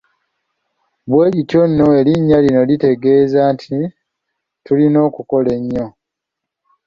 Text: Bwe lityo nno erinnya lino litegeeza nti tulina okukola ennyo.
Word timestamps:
Bwe 1.09 1.25
lityo 1.33 1.61
nno 1.69 1.87
erinnya 1.99 2.37
lino 2.45 2.61
litegeeza 2.69 3.39
nti 3.53 3.75
tulina 4.65 4.99
okukola 5.07 5.49
ennyo. 5.57 5.87